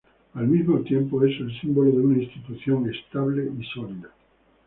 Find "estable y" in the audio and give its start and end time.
2.91-3.63